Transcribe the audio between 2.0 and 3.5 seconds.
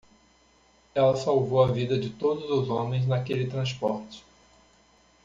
todos os homens naquele